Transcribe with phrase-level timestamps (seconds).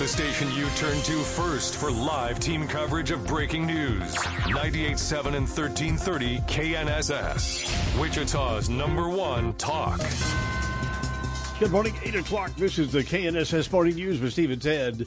[0.00, 4.14] The station you turn to first for live team coverage of breaking news.
[4.46, 8.00] 98.7 and 1330 KNSS.
[8.00, 10.00] Wichita's number one talk.
[11.58, 12.56] Good morning, 8 o'clock.
[12.56, 15.06] This is the KNSS Morning News with Steve and Ted.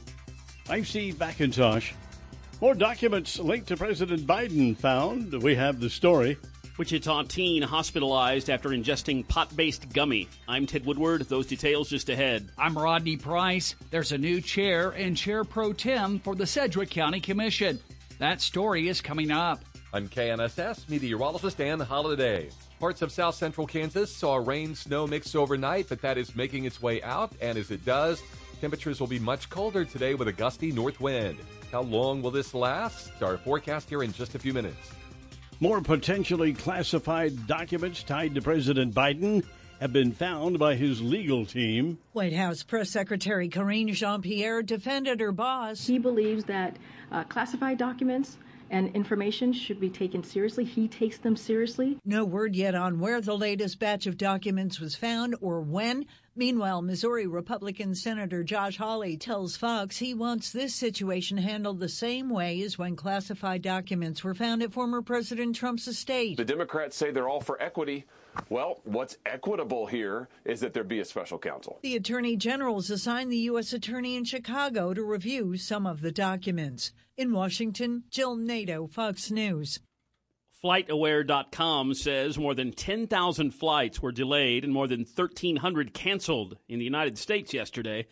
[0.70, 1.94] I'm Steve McIntosh.
[2.62, 5.42] More documents linked to President Biden found.
[5.42, 6.38] We have the story.
[6.76, 10.28] Wichita teen hospitalized after ingesting pot based gummy.
[10.48, 11.22] I'm Ted Woodward.
[11.22, 12.50] Those details just ahead.
[12.58, 13.76] I'm Rodney Price.
[13.92, 17.80] There's a new chair and chair pro tem for the Sedgwick County Commission.
[18.18, 19.64] That story is coming up.
[19.94, 22.50] I'm KNSS meteorologist Dan Holiday.
[22.80, 26.82] Parts of south central Kansas saw rain snow mix overnight, but that is making its
[26.82, 28.24] way out, and as it does,
[28.62, 31.38] temperatures will be much colder today with a gusty north wind.
[31.72, 33.12] How long will this last?
[33.22, 34.92] Our forecast here in just a few minutes.
[35.64, 39.46] More potentially classified documents tied to President Biden
[39.80, 42.00] have been found by his legal team.
[42.12, 45.88] White House Press Secretary Karine Jean Pierre defended her boss.
[45.88, 46.76] He believes that
[47.14, 48.40] uh, classified documents
[48.72, 50.66] and information should be taken seriously.
[50.66, 51.98] He takes them seriously.
[52.04, 56.08] No word yet on where the latest batch of documents was found or when.
[56.36, 62.28] Meanwhile, Missouri Republican Senator Josh Hawley tells Fox he wants this situation handled the same
[62.28, 66.38] way as when classified documents were found at former President Trump's estate.
[66.38, 68.06] The Democrats say they're all for equity.
[68.50, 71.78] Well, what's equitable here is that there be a special counsel.
[71.84, 73.72] The Attorney General's assigned the U.S.
[73.72, 76.94] Attorney in Chicago to review some of the documents.
[77.16, 79.80] In Washington, Jill Nato, Fox News.
[80.64, 86.86] FlightAware.com says more than 10,000 flights were delayed and more than 1,300 canceled in the
[86.86, 88.08] United States yesterday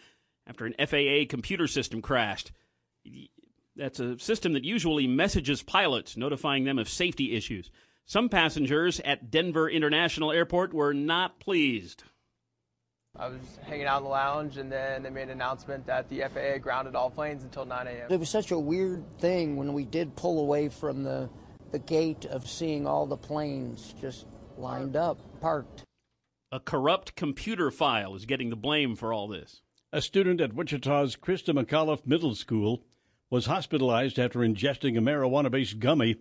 [0.46, 2.52] after an FAA computer system crashed.
[3.78, 7.72] That's a system that usually messages pilots, notifying them of safety issues.
[8.06, 12.04] Some passengers at Denver International Airport were not pleased.
[13.18, 16.22] I was hanging out in the lounge, and then they made an announcement that the
[16.22, 18.08] FAA grounded all planes until 9 a.m.
[18.10, 21.30] It was such a weird thing when we did pull away from the
[21.72, 24.26] the gate of seeing all the planes just
[24.58, 25.84] lined up, parked.
[26.52, 29.62] A corrupt computer file is getting the blame for all this.
[29.94, 32.84] A student at Wichita's Christa McAuliffe Middle School
[33.30, 36.18] was hospitalized after ingesting a marijuana based gummy.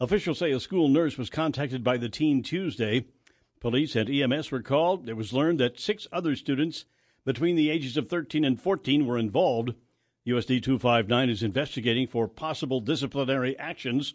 [0.00, 3.06] Officials say a school nurse was contacted by the teen Tuesday.
[3.60, 5.08] Police and EMS were called.
[5.08, 6.86] It was learned that six other students
[7.24, 9.74] between the ages of 13 and 14 were involved.
[10.26, 14.14] USD 259 is investigating for possible disciplinary actions.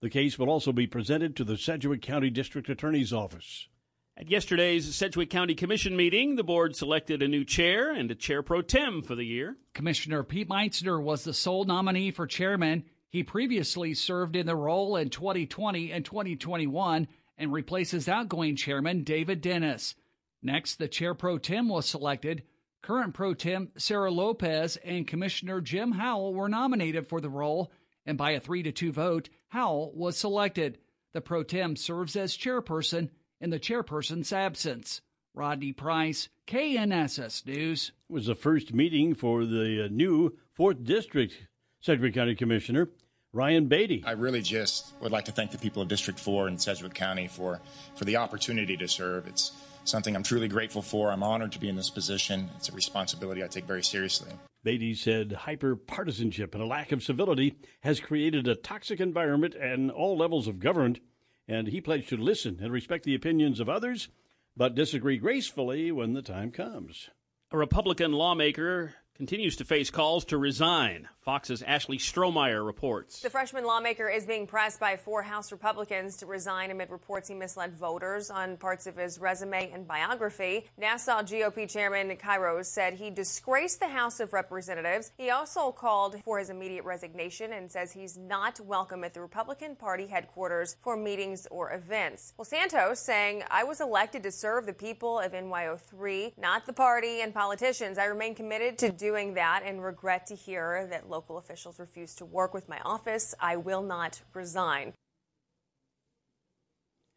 [0.00, 3.68] The case will also be presented to the Sedgwick County District Attorney's Office.
[4.16, 8.42] At yesterday's Sedgwick County Commission meeting, the board selected a new chair and a chair
[8.42, 9.56] pro tem for the year.
[9.74, 12.84] Commissioner Pete Meitzner was the sole nominee for chairman.
[13.10, 17.06] He previously served in the role in 2020 and 2021
[17.36, 19.94] and replaces outgoing chairman David Dennis.
[20.42, 22.42] Next, the chair pro tem was selected.
[22.80, 27.70] Current pro tem Sarah Lopez and Commissioner Jim Howell were nominated for the role
[28.10, 30.78] and by a 3 to 2 vote, Howell was selected.
[31.12, 33.10] The pro tem serves as chairperson
[33.40, 35.00] in the chairperson's absence.
[35.32, 37.92] Rodney Price, KNSS News.
[38.10, 41.32] It was the first meeting for the uh, new 4th District
[41.80, 42.88] Sedgwick County Commissioner,
[43.32, 44.02] Ryan Baty.
[44.04, 47.28] I really just would like to thank the people of District 4 in Sedgwick County
[47.28, 47.60] for,
[47.94, 49.28] for the opportunity to serve.
[49.28, 49.52] It's
[49.84, 51.10] something I'm truly grateful for.
[51.10, 52.50] I'm honored to be in this position.
[52.56, 54.30] It's a responsibility I take very seriously.
[54.62, 59.90] Baty said hyper partisanship and a lack of civility has created a toxic environment in
[59.90, 61.00] all levels of government,
[61.48, 64.08] and he pledged to listen and respect the opinions of others,
[64.56, 67.08] but disagree gracefully when the time comes.
[67.50, 73.20] A Republican lawmaker continues to face calls to resign Fox's Ashley Strohmeyer reports.
[73.20, 77.34] The freshman lawmaker is being pressed by four House Republicans to resign amid reports he
[77.34, 80.64] misled voters on parts of his resume and biography.
[80.78, 85.12] Nassau GOP Chairman Kairos said he disgraced the House of Representatives.
[85.18, 89.76] He also called for his immediate resignation and says he's not welcome at the Republican
[89.76, 92.32] Party headquarters for meetings or events.
[92.38, 97.20] Well, Santos saying, I was elected to serve the people of NYO3, not the party
[97.20, 97.98] and politicians.
[97.98, 102.24] I remain committed to doing that and regret to hear that local officials refuse to
[102.24, 103.34] work with my office.
[103.40, 104.92] I will not resign.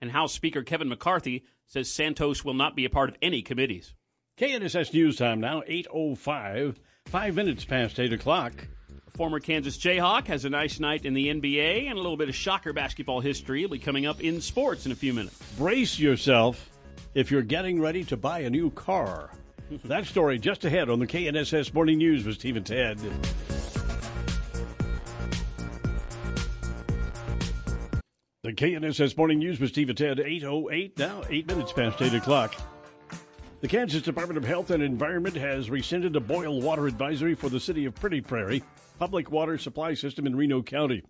[0.01, 3.93] And House Speaker Kevin McCarthy says Santos will not be a part of any committees.
[4.37, 8.67] KNSS News Time now, 8.05, five minutes past 8 o'clock.
[9.15, 12.35] Former Kansas Jayhawk has a nice night in the NBA and a little bit of
[12.35, 15.37] shocker basketball history will be coming up in sports in a few minutes.
[15.55, 16.71] Brace yourself
[17.13, 19.29] if you're getting ready to buy a new car.
[19.85, 22.99] that story just ahead on the KNSS Morning News with Steve and Ted.
[28.43, 32.53] The KNSS Morning News with Steve Ted, 808 now, 8 minutes past 8 o'clock.
[33.61, 37.61] The Kansas Department of Health and Environment has rescinded a boil water advisory for the
[37.61, 38.61] city of Pretty Prairie
[38.99, 41.03] public water supply system in Reno County.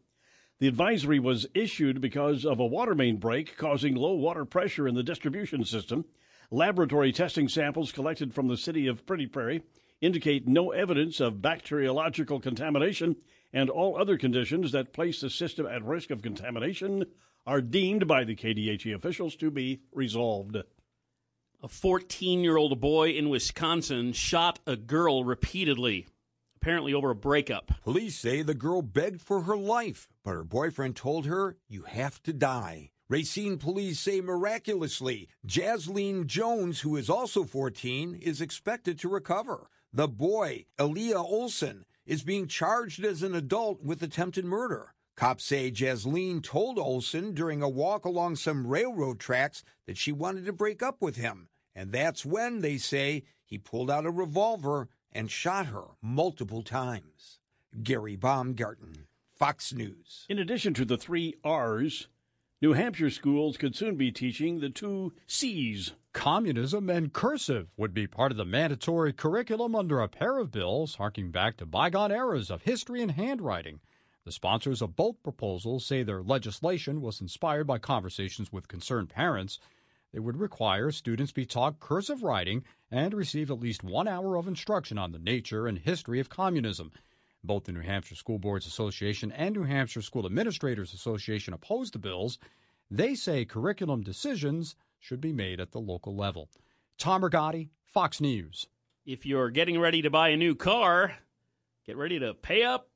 [0.60, 4.94] The advisory was issued because of a water main break causing low water pressure in
[4.94, 6.06] the distribution system.
[6.52, 9.64] Laboratory testing samples collected from the city of Pretty Prairie
[10.02, 13.16] indicate no evidence of bacteriological contamination,
[13.54, 17.06] and all other conditions that place the system at risk of contamination
[17.46, 20.58] are deemed by the KDHE officials to be resolved.
[21.62, 26.08] A 14 year old boy in Wisconsin shot a girl repeatedly,
[26.58, 27.72] apparently over a breakup.
[27.84, 32.22] Police say the girl begged for her life, but her boyfriend told her, You have
[32.24, 32.90] to die.
[33.10, 39.70] Racine police say miraculously, Jasleen Jones, who is also 14, is expected to recover.
[39.92, 44.94] The boy, Elia Olson, is being charged as an adult with attempted murder.
[45.16, 50.46] Cops say Jasleen told Olson during a walk along some railroad tracks that she wanted
[50.46, 51.50] to break up with him.
[51.76, 57.40] And that's when, they say, he pulled out a revolver and shot her multiple times.
[57.82, 60.26] Gary Baumgarten, Fox News.
[60.30, 62.08] In addition to the three R's,
[62.64, 65.96] New Hampshire schools could soon be teaching the two C's.
[66.14, 70.96] Communism and cursive would be part of the mandatory curriculum under a pair of bills
[70.96, 73.82] harking back to bygone eras of history and handwriting.
[74.24, 79.60] The sponsors of both proposals say their legislation was inspired by conversations with concerned parents.
[80.14, 84.48] They would require students be taught cursive writing and receive at least one hour of
[84.48, 86.94] instruction on the nature and history of communism.
[87.44, 92.00] Both the New Hampshire School Boards Association and New Hampshire School Administrators Association oppose the
[92.00, 92.40] bills.
[92.90, 96.48] They say curriculum decisions should be made at the local level.
[96.98, 98.68] Tom Rigotti, Fox News.
[99.06, 101.18] If you're getting ready to buy a new car,
[101.86, 102.88] get ready to pay up.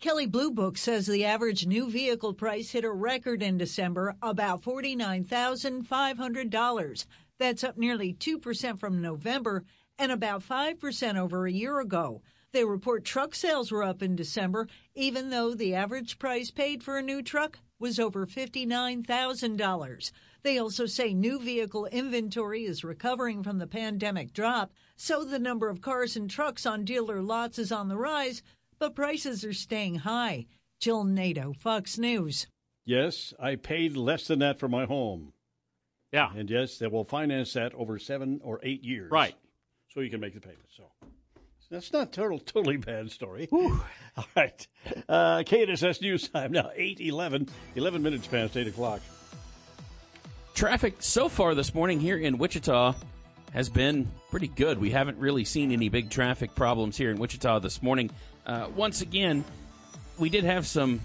[0.00, 4.62] Kelley Blue Book says the average new vehicle price hit a record in December, about
[4.62, 7.06] $49,500.
[7.38, 9.62] That's up nearly 2% from November
[9.96, 12.20] and about 5% over a year ago.
[12.52, 16.98] They report truck sales were up in December, even though the average price paid for
[16.98, 20.12] a new truck was over $59,000.
[20.42, 25.68] They also say new vehicle inventory is recovering from the pandemic drop, so the number
[25.68, 28.42] of cars and trucks on dealer lots is on the rise,
[28.78, 30.46] but prices are staying high.
[30.78, 32.48] Jill Nato, Fox News.
[32.84, 35.32] Yes, I paid less than that for my home.
[36.12, 36.30] Yeah.
[36.36, 39.10] And yes, they will finance that over seven or eight years.
[39.10, 39.36] Right.
[39.88, 40.66] So you can make the payment.
[40.76, 40.84] So
[41.72, 43.48] that's not total, totally bad story.
[43.52, 43.80] All
[44.36, 44.66] right.
[45.08, 49.00] Uh, KNSS News Time now, 8 11, 11 minutes past 8 o'clock.
[50.54, 52.94] Traffic so far this morning here in Wichita
[53.54, 54.78] has been pretty good.
[54.78, 58.10] We haven't really seen any big traffic problems here in Wichita this morning.
[58.44, 59.42] Uh, once again,
[60.18, 61.00] we did have some,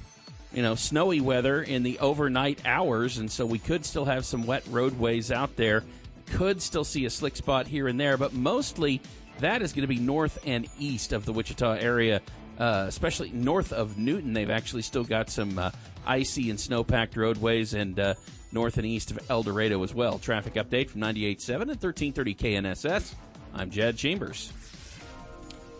[0.53, 4.45] you know, snowy weather in the overnight hours, and so we could still have some
[4.45, 5.85] wet roadways out there.
[6.31, 9.01] Could still see a slick spot here and there, but mostly
[9.39, 12.21] that is going to be north and east of the Wichita area,
[12.59, 14.33] uh, especially north of Newton.
[14.33, 15.71] They've actually still got some uh,
[16.05, 18.13] icy and snow packed roadways, and uh,
[18.51, 20.19] north and east of El Dorado as well.
[20.19, 23.13] Traffic update from 98.7 and 1330 KNSS.
[23.53, 24.51] I'm Jed Chambers.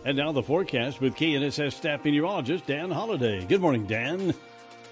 [0.04, 3.44] And now the forecast with KNSS staff meteorologist Dan Holliday.
[3.44, 4.32] Good morning, Dan.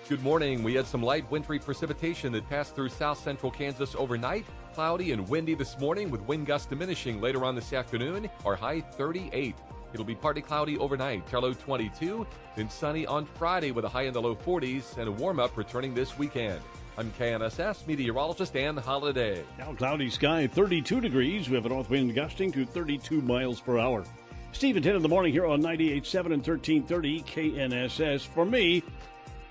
[0.09, 0.63] Good morning.
[0.63, 4.47] We had some light wintry precipitation that passed through south central Kansas overnight.
[4.77, 8.29] Cloudy and windy this morning with wind gusts diminishing later on this afternoon.
[8.45, 9.55] Our high 38.
[9.95, 14.13] It'll be partly cloudy overnight, low 22, then sunny on Friday with a high in
[14.13, 16.61] the low 40s and a warm up returning this weekend.
[16.99, 19.43] I'm KNSS meteorologist Dan Holiday.
[19.59, 21.49] Now cloudy sky, 32 degrees.
[21.49, 24.05] We have a north wind gusting to 32 miles per hour.
[24.53, 28.27] Steve and Ted in the morning here on 98.7 and 1330 KNSS.
[28.27, 28.83] For me,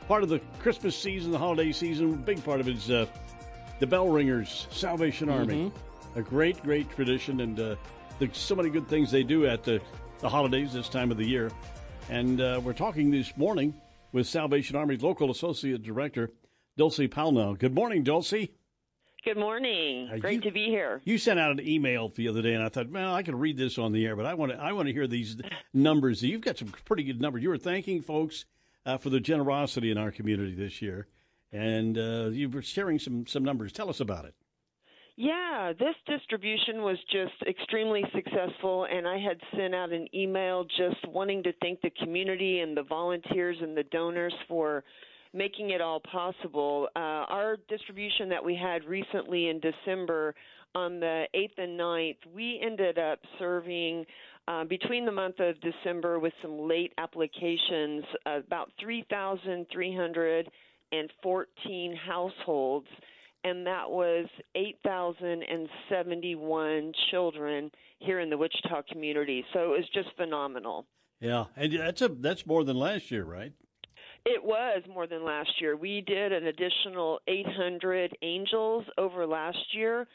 [0.08, 3.08] part of the Christmas season, the holiday season, big part of it is uh,
[3.80, 5.66] the Bell Ringers, Salvation Army.
[5.66, 6.20] Mm-hmm.
[6.20, 7.76] A great, great tradition, and uh,
[8.20, 9.82] there's so many good things they do at the,
[10.20, 11.52] the holidays this time of the year.
[12.10, 13.74] And uh, we're talking this morning
[14.14, 16.32] with Salvation Army's local associate director,
[16.78, 17.60] Dulcie Pownall.
[17.60, 18.54] Good morning, Dulcie.
[19.26, 20.10] Good morning.
[20.14, 21.02] Uh, Great you- to be here.
[21.04, 23.58] You sent out an email the other day, and I thought, well, I can read
[23.58, 25.36] this on the air, but I want to, I want to hear these
[25.74, 26.22] numbers.
[26.24, 27.44] You've got some pretty good numbers.
[27.44, 28.46] You were thanking folks
[28.86, 31.08] uh, for the generosity in our community this year,
[31.56, 33.72] and uh, you were sharing some some numbers.
[33.72, 34.36] Tell us about it.
[35.18, 41.08] Yeah, this distribution was just extremely successful, and I had sent out an email just
[41.08, 44.84] wanting to thank the community and the volunteers and the donors for
[45.34, 46.90] making it all possible.
[46.98, 50.36] Uh, our distribution that we had recently in December
[50.74, 54.06] on the 8th and 9th, we ended up serving
[54.50, 58.70] uh, between the month of December with some late applications, uh, about
[60.92, 62.88] 3,314 households,
[63.44, 69.44] and that was 8,071 children here in the Wichita community.
[69.54, 70.86] So it was just phenomenal.
[71.20, 73.54] Yeah, and that's a that's more than last year, right?
[74.26, 75.78] It was more than last year.
[75.78, 80.08] We did an additional 800 angels over last year.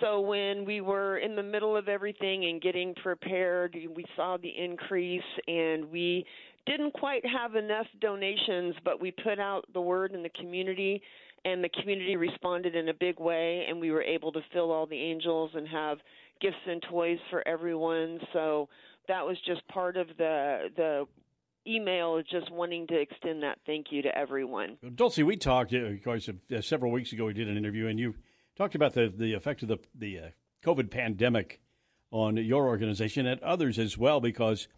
[0.00, 4.52] So when we were in the middle of everything and getting prepared, we saw the
[4.56, 6.24] increase and we
[6.66, 11.02] didn't quite have enough donations, but we put out the word in the community
[11.44, 14.86] and the community responded in a big way and we were able to fill all
[14.86, 15.98] the angels and have
[16.40, 18.20] gifts and toys for everyone.
[18.32, 18.68] So
[19.08, 21.06] that was just part of the the
[21.66, 24.78] email just wanting to extend that thank you to everyone.
[24.94, 27.26] Dulcie, we talked, uh, of course, uh, several weeks ago.
[27.26, 28.14] We did an interview, and you
[28.56, 30.28] talked about the the effect of the the uh,
[30.64, 31.60] COVID pandemic
[32.10, 34.68] on your organization and others as well, because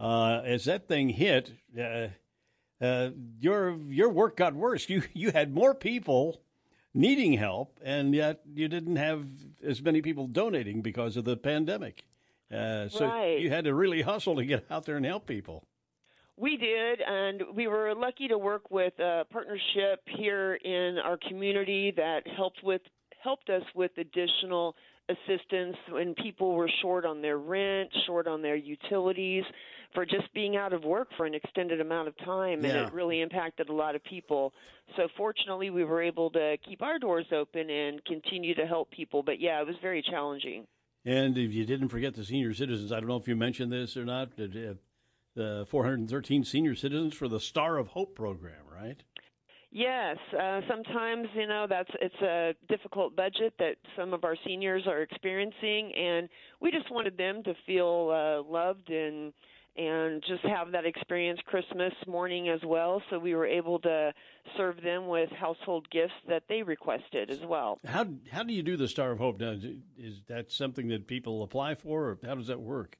[0.00, 2.08] uh, as that thing hit, uh,
[2.80, 4.88] uh, your your work got worse.
[4.88, 6.40] You you had more people
[6.94, 9.26] needing help, and yet you didn't have
[9.64, 12.04] as many people donating because of the pandemic.
[12.52, 13.38] Uh, so Right.
[13.38, 15.64] you had to really hustle to get out there and help people.
[16.36, 21.92] We did, and we were lucky to work with a partnership here in our community
[21.96, 22.80] that helped with
[23.22, 24.74] helped us with additional
[25.10, 29.44] assistance when people were short on their rent, short on their utilities,
[29.94, 32.86] for just being out of work for an extended amount of time, and Yeah.
[32.86, 34.52] it really impacted a lot of people.
[34.96, 39.22] So fortunately, we were able to keep our doors open and continue to help people.
[39.22, 40.66] But yeah, it was very challenging.
[41.04, 43.96] And if you didn't forget the senior citizens, I don't know if you mentioned this
[43.96, 44.74] or not, uh,
[45.34, 49.02] the 413 senior citizens for the Star of Hope program, right?
[49.72, 54.82] Yes, uh, sometimes you know that's it's a difficult budget that some of our seniors
[54.88, 56.28] are experiencing, and
[56.60, 59.32] we just wanted them to feel uh, loved and
[59.76, 63.02] and just have that experience Christmas morning as well.
[63.10, 64.12] So we were able to
[64.56, 67.78] serve them with household gifts that they requested as well.
[67.84, 69.52] How how do you do the Star of Hope now?
[69.96, 72.96] Is, that something that people apply for, or how does that work?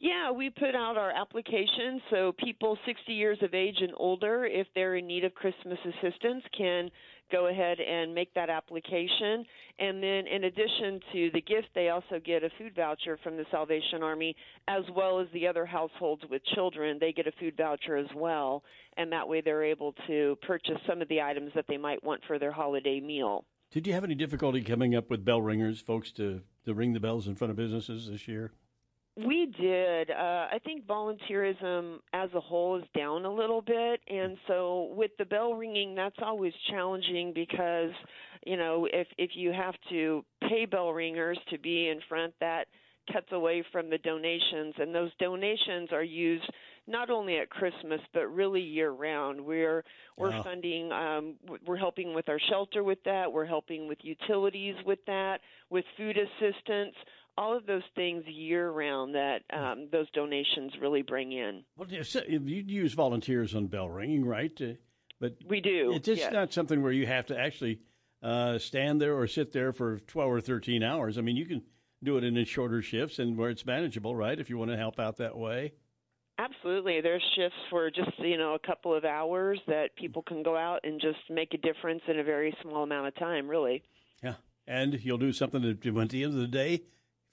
[0.00, 4.66] Yeah, we put out our application so people 60 years of age and older, if
[4.74, 6.90] they're in need of Christmas assistance, can
[7.30, 9.44] go ahead and make that application.
[9.78, 13.44] And then, in addition to the gift, they also get a food voucher from the
[13.50, 14.36] Salvation Army,
[14.68, 16.98] as well as the other households with children.
[17.00, 18.62] They get a food voucher as well,
[18.96, 22.20] and that way they're able to purchase some of the items that they might want
[22.26, 23.44] for their holiday meal.
[23.72, 27.00] Did you have any difficulty coming up with bell ringers, folks, to, to ring the
[27.00, 28.52] bells in front of businesses this year?
[29.16, 30.10] We did.
[30.10, 35.12] Uh, I think volunteerism as a whole is down a little bit, and so with
[35.18, 37.92] the bell ringing, that's always challenging because
[38.44, 42.66] you know if if you have to pay bell ringers to be in front, that
[43.12, 46.50] cuts away from the donations, and those donations are used
[46.88, 49.40] not only at Christmas but really year round.
[49.40, 49.84] We're
[50.16, 50.42] we're Yeah.
[50.42, 53.32] funding, um, we're helping with our shelter with that.
[53.32, 55.40] We're helping with utilities with that,
[55.70, 56.96] with food assistance.
[57.36, 61.64] All of those things year round that um, those donations really bring in.
[61.76, 64.52] Well, you you use volunteers on bell ringing, right?
[64.60, 64.74] Uh,
[65.20, 66.32] but We do, It's just yes.
[66.32, 67.80] not something where you have to actually
[68.22, 71.18] uh, stand there or sit there for 12 or 13 hours.
[71.18, 71.62] I mean, you can
[72.02, 74.38] do it in shorter shifts and where it's manageable, right?
[74.38, 75.72] If you want to help out that way.
[76.38, 77.00] Absolutely.
[77.00, 80.80] There's shifts for just, you know, a couple of hours that people can go out
[80.82, 83.82] and just make a difference in a very small amount of time, really.
[84.22, 84.34] Yeah.
[84.66, 86.82] And you'll do something that, at the end of the day,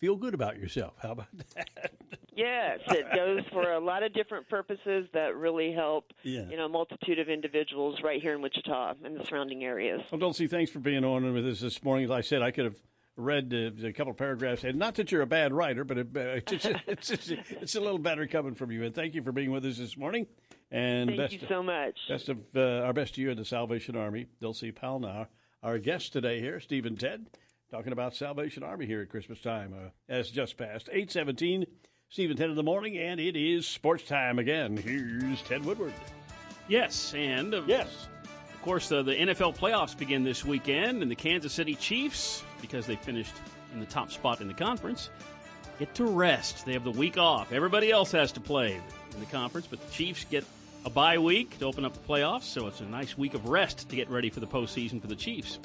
[0.01, 0.95] feel good about yourself.
[1.01, 1.91] How about that?
[2.35, 6.47] Yes, it goes for a lot of different purposes that really help, Yeah.
[6.49, 10.01] you know, a multitude of individuals right here in Wichita and the surrounding areas.
[10.11, 12.05] Well, Dulcie, thanks for being on with us this morning.
[12.05, 12.79] As I said, I could have
[13.15, 16.65] read uh, a couple paragraphs, and not that you're a bad writer, but it, it's,
[16.87, 18.83] it's, it's, it's, a little better coming from you.
[18.83, 20.25] And thank you for being with us this morning.
[20.71, 21.99] And thank best you so much.
[22.07, 25.27] Best of uh, our best to you in the Salvation Army, Dulcie Palnar.
[25.61, 27.27] Our guest today here, Steve and Ted,
[27.71, 31.65] talking about Salvation Army here at Christmas time, uh, as just passed eight seventeen.
[32.09, 34.75] Steve and Ted in the morning, and it is sports time again.
[34.75, 35.93] Here's Ted Woodward.
[36.67, 37.87] Yes, and uh, yes.
[38.53, 42.85] Of course, uh, the NFL playoffs begin this weekend, and the Kansas City Chiefs, because
[42.85, 43.33] they finished
[43.73, 45.09] in the top spot in the conference,
[45.79, 46.65] get to rest.
[46.65, 47.53] They have the week off.
[47.53, 48.73] Everybody else has to play
[49.13, 50.43] in the conference, but the Chiefs get
[50.83, 53.89] a bye week to open up the playoffs, so it's a nice week of rest
[53.89, 55.59] to get ready for the postseason for the Chiefs.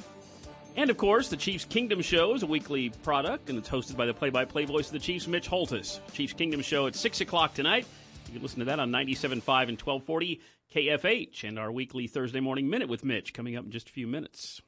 [0.77, 4.05] And of course, the Chiefs Kingdom Show is a weekly product, and it's hosted by
[4.05, 5.99] the play-by-play voice of the Chiefs, Mitch Holthus.
[6.13, 7.87] Chiefs Kingdom Show at six o'clock tonight.
[8.27, 10.39] You can listen to that on 97.5 and 1240
[10.71, 14.05] KFH and our weekly Thursday morning minute with Mitch coming up in just a few
[14.05, 14.61] minutes.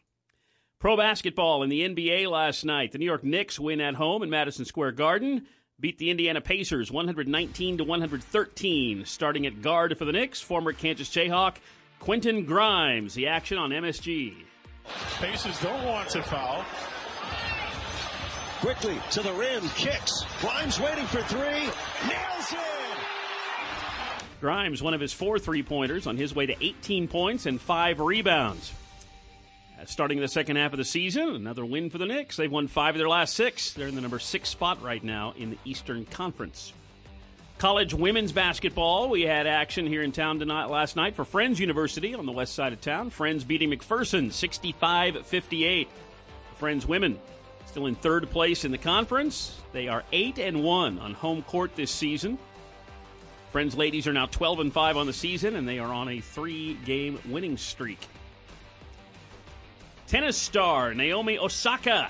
[0.79, 2.91] Pro basketball in the NBA last night.
[2.91, 5.45] The New York Knicks win at home in Madison Square Garden,
[5.79, 9.05] beat the Indiana Pacers 119 to 113.
[9.05, 11.57] Starting at guard for the Knicks, former Kansas Jayhawk
[11.99, 13.13] Quentin Grimes.
[13.13, 14.48] The action on MSG.
[15.19, 16.65] Pacers don't want to foul.
[18.61, 20.23] Quickly to the rim, kicks.
[20.41, 21.39] Grimes waiting for three,
[22.07, 22.59] nails it.
[24.41, 27.99] Grimes, one of his four three pointers, on his way to 18 points and five
[27.99, 28.73] rebounds.
[29.85, 32.35] Starting the second half of the season, another win for the Knicks.
[32.35, 33.71] They've won five of their last six.
[33.73, 36.73] They're in the number six spot right now in the Eastern Conference.
[37.59, 39.09] College women's basketball.
[39.09, 42.55] We had action here in town tonight, last night for Friends University on the west
[42.55, 43.09] side of town.
[43.09, 45.89] Friends beating McPherson 65 58.
[46.55, 47.19] Friends women
[47.65, 49.59] still in third place in the conference.
[49.73, 52.37] They are 8 and 1 on home court this season.
[53.51, 56.21] Friends ladies are now 12 and 5 on the season, and they are on a
[56.21, 57.99] three game winning streak.
[60.07, 62.09] Tennis star Naomi Osaka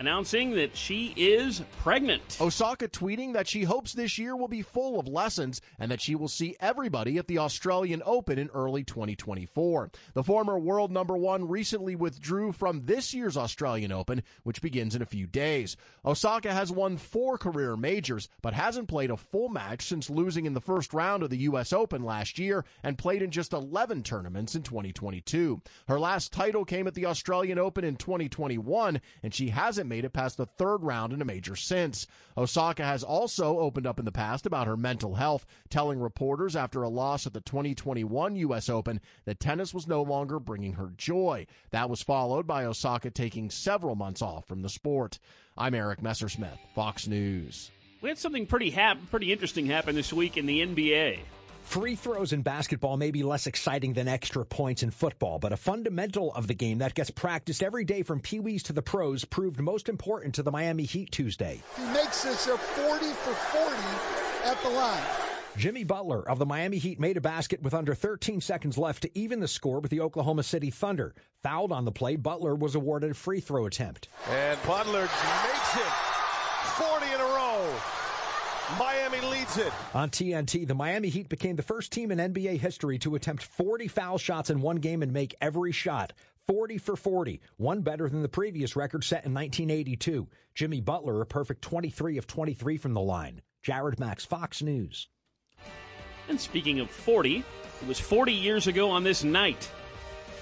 [0.00, 2.38] announcing that she is pregnant.
[2.40, 6.14] Osaka tweeting that she hopes this year will be full of lessons and that she
[6.14, 9.90] will see everybody at the Australian Open in early 2024.
[10.14, 15.02] The former world number one recently withdrew from this year's Australian Open, which begins in
[15.02, 15.76] a few days.
[16.02, 20.54] Osaka has won four career majors, but hasn't played a full match since losing in
[20.54, 21.74] the first round of the U.S.
[21.74, 25.60] Open last year and played in just 11 tournaments in 2022.
[25.88, 30.14] Her last title came at the Australian Open in 2021, and she hasn't made it
[30.14, 32.06] past the third round in a major since.
[32.38, 36.82] Osaka has also opened up in the past about her mental health, telling reporters after
[36.82, 38.70] a loss at the 2021 U.S.
[38.70, 41.46] Open that tennis was no longer bringing her joy.
[41.70, 45.18] That was followed by Osaka taking several months off from the sport.
[45.58, 47.70] I'm Eric Messersmith, Fox News.
[48.00, 51.18] We had something pretty hap- pretty interesting happen this week in the NBA.
[51.70, 55.56] Free throws in basketball may be less exciting than extra points in football, but a
[55.56, 59.24] fundamental of the game that gets practiced every day from Pee Wees to the pros
[59.24, 61.62] proved most important to the Miami Heat Tuesday.
[61.76, 63.76] He makes this a 40 for 40
[64.46, 65.00] at the line.
[65.56, 69.16] Jimmy Butler of the Miami Heat made a basket with under 13 seconds left to
[69.16, 71.14] even the score with the Oklahoma City Thunder.
[71.44, 74.08] Fouled on the play, Butler was awarded a free throw attempt.
[74.28, 75.92] And Butler makes it
[76.82, 77.99] 40 in a row.
[78.78, 79.72] Miami leads it.
[79.94, 83.88] On TNT, the Miami Heat became the first team in NBA history to attempt 40
[83.88, 86.12] foul shots in one game and make every shot.
[86.46, 90.26] 40 for 40, one better than the previous record set in 1982.
[90.54, 93.40] Jimmy Butler, a perfect 23 of 23 from the line.
[93.62, 95.08] Jared Max, Fox News.
[96.28, 97.44] And speaking of 40,
[97.82, 99.70] it was 40 years ago on this night.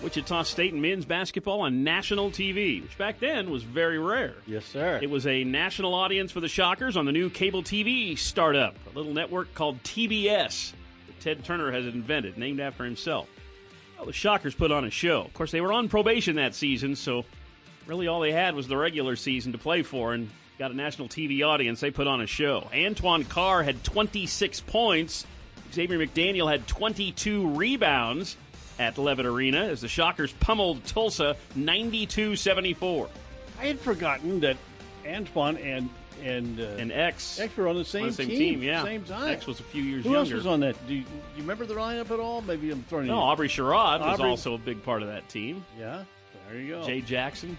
[0.02, 4.34] Wichita State and men's basketball on national TV, which back then was very rare.
[4.46, 5.00] Yes, sir.
[5.02, 8.96] It was a national audience for the Shockers on the new cable TV startup, a
[8.96, 10.72] little network called TBS
[11.06, 13.28] that Ted Turner has invented, named after himself.
[13.96, 15.22] Well, the Shockers put on a show.
[15.22, 17.24] Of course, they were on probation that season, so
[17.86, 21.08] really all they had was the regular season to play for, and got a national
[21.08, 21.80] TV audience.
[21.80, 22.68] They put on a show.
[22.72, 25.26] Antoine Carr had 26 points.
[25.72, 28.36] Xavier McDaniel had 22 rebounds
[28.78, 33.08] at Levitt Arena as the Shockers pummeled Tulsa 92 74.
[33.60, 34.56] I had forgotten that
[35.06, 35.90] Antoine and
[36.22, 38.82] and uh, and X X were on the same, on the same team, team, yeah.
[38.82, 39.28] same time.
[39.28, 40.34] X was a few years Who younger.
[40.34, 40.74] else was on that?
[40.86, 42.40] Do you, do you remember the lineup at all?
[42.40, 43.06] Maybe I'm throwing.
[43.06, 43.20] No, you.
[43.20, 45.64] Aubrey Sherrod was also a big part of that team.
[45.78, 46.04] Yeah,
[46.48, 46.86] there you go.
[46.86, 47.56] Jay Jackson.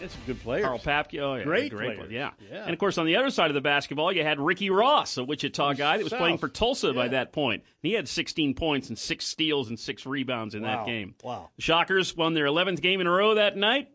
[0.00, 0.64] That's some good players.
[0.64, 1.98] Carl Papke, oh yeah, Great great players.
[2.00, 2.30] one, yeah.
[2.50, 2.64] Yeah.
[2.64, 5.24] And of course, on the other side of the basketball, you had Ricky Ross, a
[5.24, 6.18] Wichita guy that was South.
[6.20, 7.62] playing for Tulsa by that point.
[7.82, 10.68] He had 16 points and six steals and six rebounds in Wow.
[10.84, 11.14] that game.
[11.22, 11.50] Wow.
[11.56, 13.88] The Shockers won their 11th game in a row that night,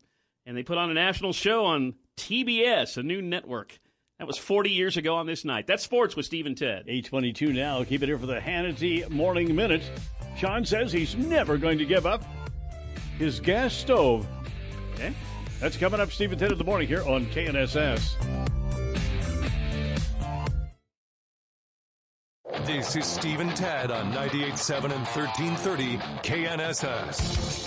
[0.45, 3.77] and they put on a national show on TBS, a new network.
[4.19, 5.67] That was 40 years ago on this night.
[5.67, 6.85] That's sports with Steve and Ted.
[6.87, 7.83] 822 now.
[7.83, 9.81] Keep it here for the Hannity Morning Minute.
[10.37, 12.23] Sean says he's never going to give up
[13.19, 14.25] his gas stove.
[14.93, 15.13] Okay.
[15.59, 18.15] That's coming up, Steve and Ted in the morning here on KNSS.
[22.65, 27.65] This is Steve and Ted on 98.7 and 1330 KNSS.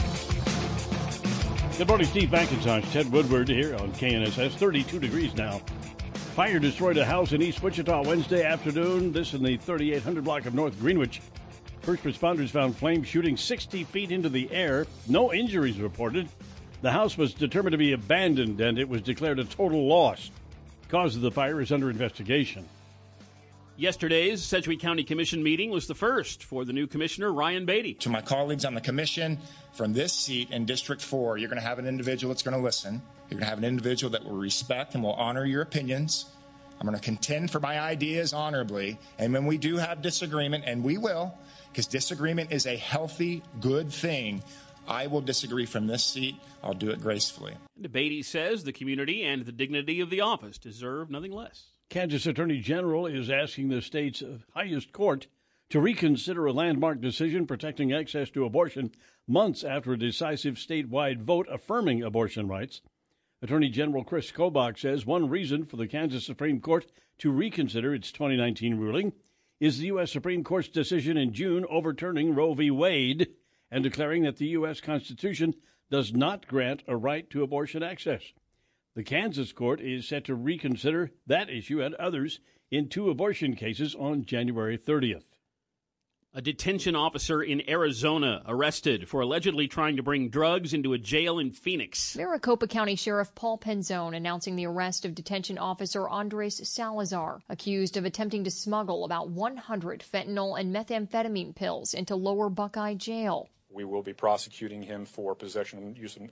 [1.78, 2.92] Good morning, Steve McIntosh.
[2.92, 4.52] Ted Woodward here on KNSS.
[4.56, 5.58] 32 degrees now.
[6.34, 9.12] Fire destroyed a house in East Wichita Wednesday afternoon.
[9.12, 11.22] This in the 3800 block of North Greenwich.
[11.80, 14.86] First responders found flames shooting 60 feet into the air.
[15.08, 16.28] No injuries reported.
[16.80, 20.30] The house was determined to be abandoned and it was declared a total loss.
[20.88, 22.68] Cause of the fire is under investigation.
[23.76, 27.94] Yesterday's Sedgwick County Commission meeting was the first for the new commissioner, Ryan Baty.
[27.94, 29.38] To my colleagues on the commission,
[29.72, 32.62] from this seat in District 4, you're going to have an individual that's going to
[32.62, 33.00] listen.
[33.30, 36.26] You're going to have an individual that will respect and will honor your opinions.
[36.80, 38.98] I'm going to contend for my ideas honorably.
[39.18, 41.36] And when we do have disagreement, and we will,
[41.70, 44.42] because disagreement is a healthy, good thing,
[44.88, 46.36] I will disagree from this seat.
[46.62, 47.54] I'll do it gracefully.
[47.90, 51.66] Baty says the community and the dignity of the office deserve nothing less.
[51.90, 54.22] Kansas Attorney General is asking the state's
[54.54, 55.26] highest court
[55.70, 58.90] to reconsider a landmark decision protecting access to abortion
[59.26, 62.80] months after a decisive statewide vote affirming abortion rights.
[63.42, 66.86] Attorney General Chris Kobach says one reason for the Kansas Supreme Court
[67.18, 69.12] to reconsider its 2019 ruling
[69.60, 70.10] is the U.S.
[70.10, 72.70] Supreme Court's decision in June overturning Roe v.
[72.70, 73.28] Wade
[73.70, 74.80] and declaring that the U.S.
[74.80, 75.54] Constitution
[75.90, 78.22] does not grant a right to abortion access.
[78.94, 83.94] The Kansas court is set to reconsider that issue and others in two abortion cases
[83.94, 85.24] on January 30th.
[86.34, 91.38] A detention officer in Arizona arrested for allegedly trying to bring drugs into a jail
[91.38, 92.14] in Phoenix.
[92.16, 98.04] Maricopa County Sheriff Paul Penzone announcing the arrest of detention officer Andres Salazar, accused of
[98.04, 103.48] attempting to smuggle about 100 fentanyl and methamphetamine pills into Lower Buckeye Jail.
[103.70, 106.22] We will be prosecuting him for possession and use of,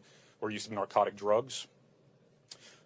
[0.40, 1.66] or use of narcotic drugs,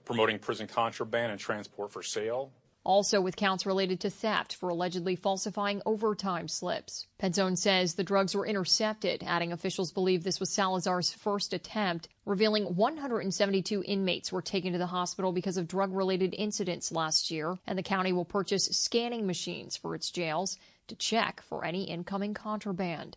[0.05, 2.51] promoting prison contraband and transport for sale,
[2.85, 7.07] also with counts related to theft for allegedly falsifying overtime slips.
[7.21, 12.77] Penzone says the drugs were intercepted, adding officials believe this was Salazar's first attempt, revealing
[12.77, 17.79] 172 inmates were taken to the hospital because of drug related incidents last year, and
[17.79, 20.57] the county will purchase scanning machines for its jails
[20.89, 23.17] to check for any incoming contraband.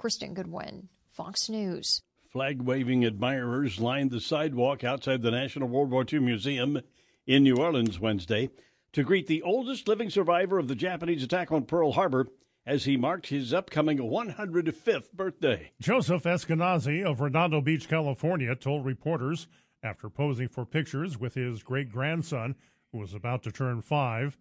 [0.00, 2.00] Kristen Goodwin, Fox News.
[2.32, 6.80] Flag waving admirers lined the sidewalk outside the National World War II Museum
[7.26, 8.48] in New Orleans Wednesday
[8.94, 12.28] to greet the oldest living survivor of the Japanese attack on Pearl Harbor
[12.64, 15.70] as he marked his upcoming 105th birthday.
[15.82, 19.48] Joseph Eskenazi of Redondo Beach, California, told reporters
[19.82, 22.54] after posing for pictures with his great grandson,
[22.90, 24.38] who was about to turn five,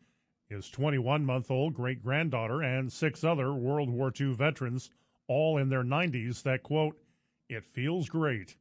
[0.48, 4.90] his 21 month old great granddaughter, and six other World War II veterans,
[5.30, 6.98] all in their 90s, that quote,
[7.48, 8.58] it feels great.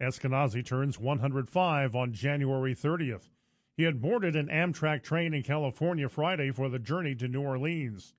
[0.00, 3.30] Eskenazi turns 105 on January 30th.
[3.76, 8.14] He had boarded an Amtrak train in California Friday for the journey to New Orleans.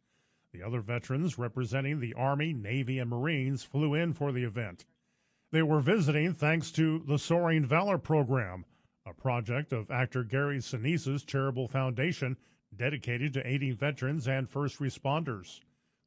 [0.51, 4.86] The other veterans representing the Army, Navy, and Marines flew in for the event.
[5.51, 8.65] They were visiting thanks to the Soaring Valor Program,
[9.06, 12.38] a project of actor Gary Sinise's charitable foundation
[12.75, 15.60] dedicated to aiding veterans and first responders.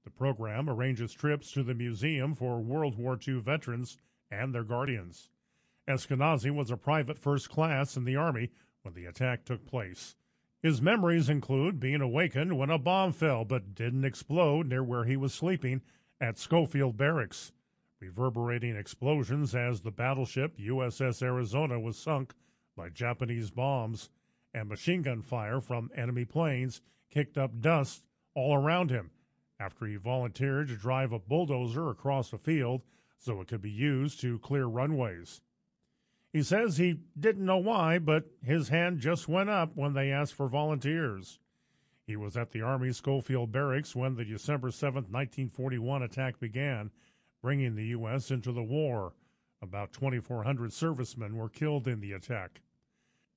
[0.06, 3.98] The program arranges trips to the museum for World War II veterans
[4.30, 5.30] and their guardians.
[5.88, 10.14] Eskenazi was a private first class in the Army when the attack took place.
[10.62, 15.16] His memories include being awakened when a bomb fell but didn't explode near where he
[15.16, 15.82] was sleeping
[16.20, 17.50] at Schofield Barracks,
[17.98, 22.32] reverberating explosions as the battleship USS Arizona was sunk
[22.76, 24.08] by Japanese bombs,
[24.54, 29.10] and machine gun fire from enemy planes kicked up dust all around him
[29.58, 32.82] after he volunteered to drive a bulldozer across a field
[33.18, 35.40] so it could be used to clear runways.
[36.32, 40.34] He says he didn't know why, but his hand just went up when they asked
[40.34, 41.38] for volunteers.
[42.06, 46.90] He was at the Army Schofield Barracks when the December 7, 1941 attack began,
[47.42, 48.30] bringing the U.S.
[48.30, 49.14] into the war.
[49.62, 52.60] About 2,400 servicemen were killed in the attack.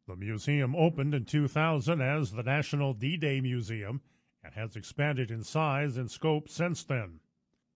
[0.07, 4.01] The museum opened in 2000 as the National D Day Museum
[4.43, 7.19] and has expanded in size and scope since then.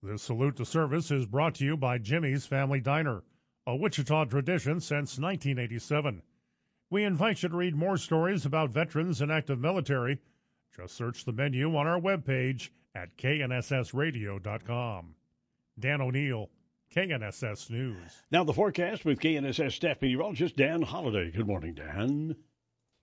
[0.02, 3.23] This salute to service is brought to you by Jimmy's Family Diner
[3.65, 6.21] a Wichita tradition since 1987.
[6.89, 10.19] We invite you to read more stories about veterans and active military.
[10.76, 15.15] Just search the menu on our webpage at knssradio.com.
[15.80, 16.49] Dan O'Neill,
[16.93, 18.23] KNSS News.
[18.32, 21.32] Now the forecast with KNSS staff meteorologist Dan Holliday.
[21.32, 22.36] Good morning, Dan.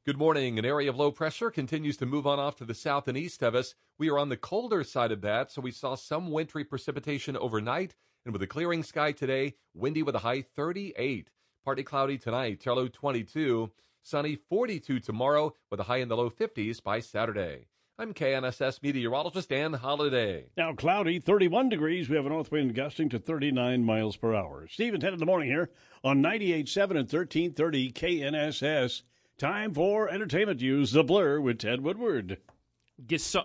[0.06, 0.58] Good morning.
[0.58, 3.42] An area of low pressure continues to move on off to the south and east
[3.42, 3.74] of us.
[3.98, 7.94] We are on the colder side of that, so we saw some wintry precipitation overnight
[8.24, 11.30] and with a clearing sky today, windy with a high 38.
[11.66, 13.70] Partly cloudy tonight, low 22.
[14.02, 17.66] Sunny 42 tomorrow with a high in the low 50s by Saturday.
[17.98, 20.46] I'm KNSS meteorologist Dan Holiday.
[20.56, 22.08] Now cloudy, 31 degrees.
[22.08, 24.66] We have a north wind gusting to 39 miles per hour.
[24.66, 25.68] Steve and Ted in the morning here
[26.02, 29.02] on 98.7 and 1330 KNSS.
[29.40, 30.92] Time for entertainment news.
[30.92, 32.36] The Blur with Ted Woodward.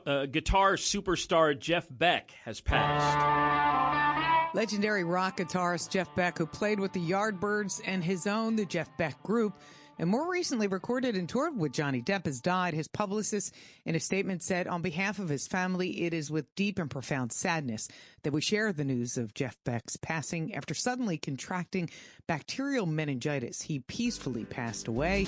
[0.06, 4.54] Uh, guitar superstar Jeff Beck has passed.
[4.54, 8.90] Legendary rock guitarist Jeff Beck, who played with the Yardbirds and his own, the Jeff
[8.98, 9.54] Beck Group,
[9.98, 12.74] and more recently recorded and toured with Johnny Depp has died.
[12.74, 13.56] His publicist
[13.86, 17.32] in a statement said, on behalf of his family, it is with deep and profound
[17.32, 17.88] sadness
[18.24, 21.90] that we share the news of Jeff Beck's passing after suddenly contracting
[22.28, 23.62] bacterial meningitis.
[23.62, 25.28] He peacefully passed away.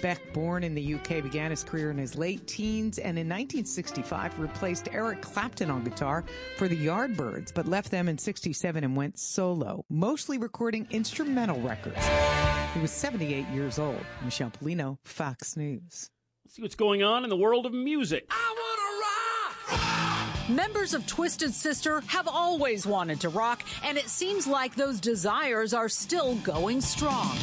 [0.00, 4.38] Beck, born in the UK, began his career in his late teens and in 1965
[4.38, 6.24] replaced Eric Clapton on guitar
[6.56, 12.04] for the Yardbirds, but left them in 67 and went solo, mostly recording instrumental records.
[12.74, 14.04] He was 78 years old.
[14.24, 16.10] Michelle Polino, Fox News.
[16.44, 18.30] Let's see what's going on in the world of music.
[20.48, 25.74] Members of Twisted Sister have always wanted to rock, and it seems like those desires
[25.74, 27.36] are still going strong.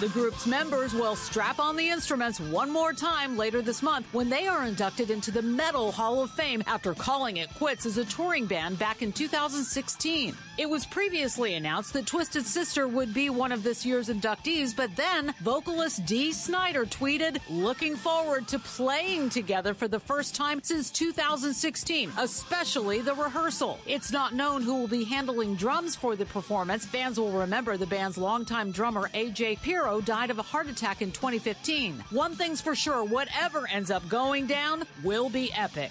[0.00, 4.30] The group's members will strap on the instruments one more time later this month when
[4.30, 8.06] they are inducted into the Metal Hall of Fame after calling it quits as a
[8.06, 10.34] touring band back in 2016.
[10.56, 14.96] It was previously announced that Twisted Sister would be one of this year's inductees, but
[14.96, 20.88] then vocalist Dee Snider tweeted, looking forward to playing together for the first time since
[20.90, 23.78] 2016, especially the rehearsal.
[23.86, 26.86] It's not known who will be handling drums for the performance.
[26.86, 29.58] Fans will remember the band's longtime drummer AJ
[29.98, 32.04] Died of a heart attack in 2015.
[32.10, 35.90] One thing's for sure whatever ends up going down will be epic.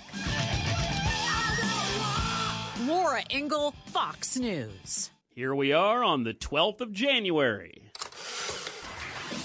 [2.86, 5.10] Laura Ingle, Fox News.
[5.36, 7.89] Here we are on the 12th of January.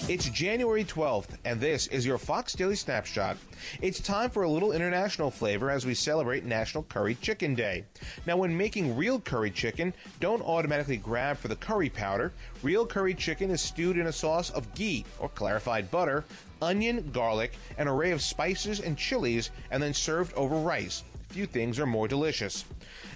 [0.07, 3.37] It's January 12th, and this is your Fox Daily Snapshot.
[3.81, 7.85] It's time for a little international flavor as we celebrate National Curry Chicken Day.
[8.25, 12.33] Now, when making real curry chicken, don't automatically grab for the curry powder.
[12.63, 16.23] Real curry chicken is stewed in a sauce of ghee, or clarified butter,
[16.61, 21.03] onion, garlic, an array of spices and chilies, and then served over rice.
[21.29, 22.63] Few things are more delicious.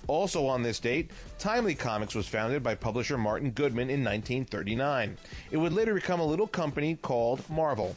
[0.09, 5.15] Also on this date, Timely Comics was founded by publisher Martin Goodman in 1939.
[5.51, 7.95] It would later become a little company called Marvel.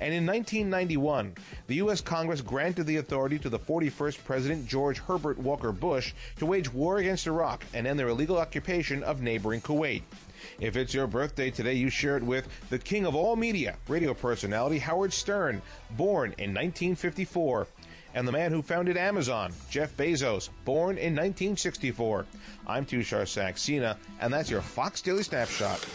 [0.00, 1.34] And in 1991,
[1.66, 2.00] the U.S.
[2.00, 6.96] Congress granted the authority to the 41st President George Herbert Walker Bush to wage war
[6.96, 10.00] against Iraq and end their illegal occupation of neighboring Kuwait.
[10.60, 14.14] If it's your birthday today, you share it with the king of all media, radio
[14.14, 17.66] personality Howard Stern, born in 1954
[18.14, 22.26] and the man who founded Amazon, Jeff Bezos, born in 1964.
[22.66, 25.86] I'm Tushar Saxena, and that's your Fox Daily Snapshot.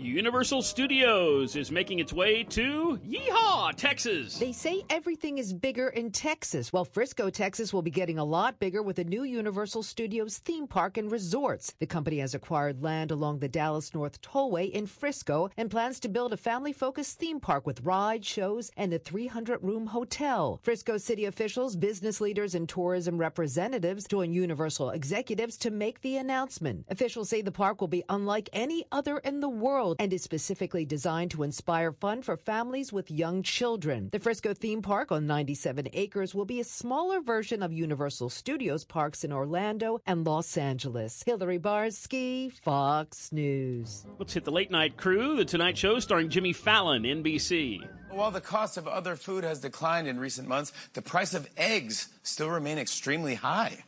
[0.00, 4.38] Universal Studios is making its way to Yeehaw, Texas.
[4.38, 6.72] They say everything is bigger in Texas.
[6.72, 10.66] Well, Frisco, Texas will be getting a lot bigger with a new Universal Studios theme
[10.66, 11.74] park and resorts.
[11.80, 16.08] The company has acquired land along the Dallas North Tollway in Frisco and plans to
[16.08, 20.60] build a family focused theme park with rides, shows, and a 300 room hotel.
[20.62, 26.86] Frisco city officials, business leaders, and tourism representatives join Universal executives to make the announcement.
[26.88, 30.22] Officials say the park will be unlike any other in the world world and is
[30.22, 34.08] specifically designed to inspire fun for families with young children.
[34.12, 38.84] The Frisco theme park on 97 acres will be a smaller version of Universal Studios
[38.84, 41.22] parks in Orlando and Los Angeles.
[41.24, 44.06] Hillary Barsky, Fox News.
[44.18, 45.36] Let's hit the late night crew.
[45.36, 47.86] The Tonight Show starring Jimmy Fallon, NBC.
[48.10, 52.08] While the cost of other food has declined in recent months, the price of eggs
[52.22, 53.84] still remain extremely high.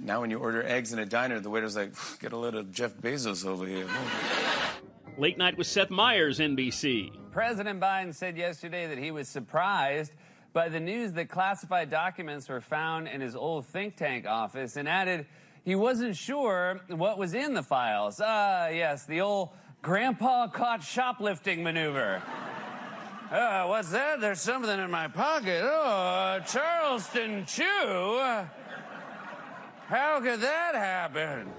[0.00, 2.94] Now, when you order eggs in a diner, the waiter's like, get a little Jeff
[2.94, 3.86] Bezos over here.
[5.16, 7.12] Late Night with Seth Meyers, NBC.
[7.30, 10.10] President Biden said yesterday that he was surprised
[10.52, 14.88] by the news that classified documents were found in his old think tank office and
[14.88, 15.26] added
[15.64, 18.20] he wasn't sure what was in the files.
[18.22, 19.50] Ah, uh, yes, the old
[19.82, 22.20] grandpa caught shoplifting maneuver.
[23.30, 24.20] Uh, what's that?
[24.20, 25.62] There's something in my pocket.
[25.62, 28.20] Oh, Charleston Chew.
[29.86, 31.52] How could that happen?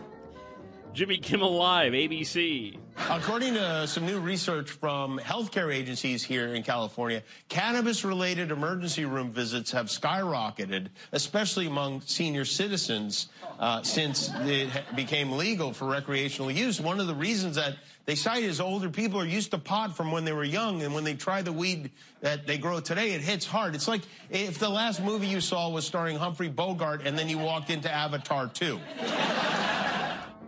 [0.96, 2.78] Jimmy Kimmel Live, ABC.
[3.10, 9.30] According to some new research from healthcare agencies here in California, cannabis related emergency room
[9.30, 13.28] visits have skyrocketed, especially among senior citizens,
[13.60, 16.80] uh, since it became legal for recreational use.
[16.80, 20.14] One of the reasons that they cite is older people are used to pot from
[20.14, 23.20] when they were young, and when they try the weed that they grow today, it
[23.20, 23.76] hits hard.
[23.76, 27.38] It's like if the last movie you saw was starring Humphrey Bogart and then you
[27.38, 28.80] walked into Avatar 2.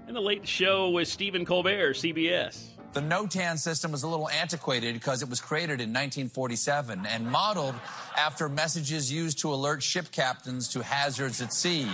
[0.08, 2.68] And the late show with Stephen Colbert, CBS.
[2.94, 7.76] The NOTAM system was a little antiquated because it was created in 1947 and modeled
[8.16, 11.86] after messages used to alert ship captains to hazards at sea,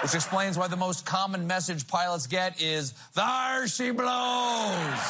[0.00, 5.00] which explains why the most common message pilots get is, There she blows!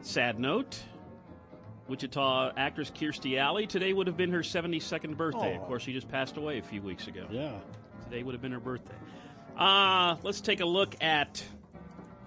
[0.00, 0.78] Sad note.
[1.88, 5.56] Wichita actress Kirstie Alley today would have been her 72nd birthday.
[5.56, 7.26] Of course, she just passed away a few weeks ago.
[7.30, 7.58] Yeah.
[8.04, 8.94] Today would have been her birthday.
[9.58, 11.42] Uh, let's take a look at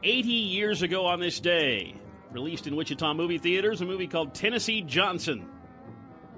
[0.03, 1.95] 80 years ago on this day.
[2.31, 5.47] Released in Wichita movie theaters, a movie called Tennessee Johnson.